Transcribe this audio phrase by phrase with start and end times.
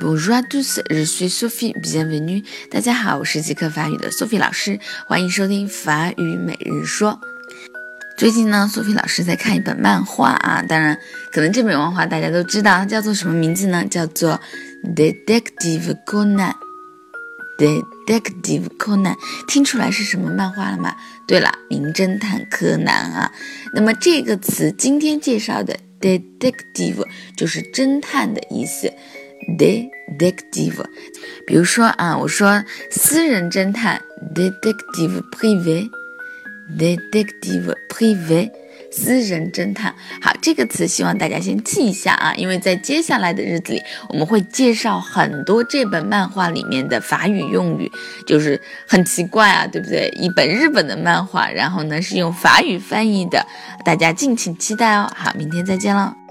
[0.00, 2.44] Bonjour à tous, je suis Sophie, bienvenue.
[2.70, 7.20] 大家好，我是极客法语的 Sophie 老师，欢迎收听法语每日说。
[8.16, 10.98] 最近呢，Sophie 老师在看一本漫画啊，当然，
[11.32, 13.84] 可能这本漫画大家都知道，它叫做什么名字呢？
[13.84, 14.40] 叫做
[14.96, 16.54] Detective Conan。
[17.58, 19.16] Detective Conan，
[19.48, 20.94] 听出来是什么漫画了吗？
[21.26, 23.32] 对了，名侦探柯南啊。
[23.74, 27.04] 那么这个词今天介绍的 Detective
[27.36, 28.92] 就是侦探的意思。
[29.58, 30.84] Detective，
[31.46, 34.02] 比如说啊，我说私人侦探
[34.34, 38.50] ，Detective privé，Detective privé，
[38.90, 39.94] 私人侦探。
[40.20, 47.90] 好，这个词希望大家先记一下啊，因为在接下来的日子里，我们会介绍很多这本漫画里面的法语用语，
[48.26, 50.08] 就是很奇怪啊，对不对？
[50.16, 53.46] 一本日本的漫画，然后呢是用法语翻译的，
[53.84, 55.10] 大家敬请期待哦。
[55.14, 56.27] 好，明天再见了。